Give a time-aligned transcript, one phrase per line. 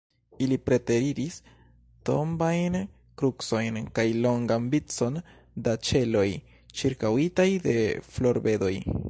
[0.43, 1.35] Ili preteriris
[2.09, 2.77] tombajn
[3.23, 5.21] krucojn kaj longan vicon
[5.69, 6.27] da ĉeloj,
[6.81, 7.79] ĉirkaŭitaj de
[8.17, 8.75] florbedoj.